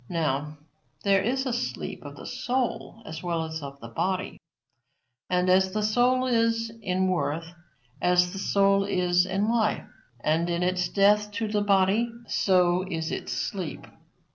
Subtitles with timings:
[0.09, 0.57] Now,
[1.03, 4.39] there is a sleep of the soul as well as of the body.
[5.29, 7.53] And as the soul is in worth,
[8.01, 9.85] as the soul is in its life
[10.19, 13.85] and in its death to the body, so is its sleep.